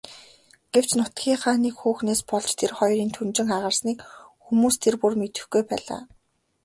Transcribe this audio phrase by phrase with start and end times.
[0.73, 3.99] Гэвч нутгийнхаа нэг хүүхнээс болж тэр хоёрын түнжин хагарсныг
[4.43, 6.01] хүмүүс тэр бүр мэдэхгүй байлаа.